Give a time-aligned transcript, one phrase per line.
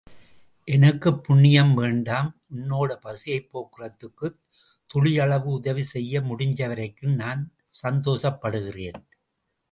[0.67, 4.39] எனக்குப் புண்ணியம் வேண்டாம் உன்னோட பசியைப் போக்குறதுக்குத்
[4.93, 7.43] துளியளவு உதவிசெய்ய முடிஞ்ச வரைக்கும் நான்
[7.83, 8.99] சந்தோஷப்படுகிறேன்.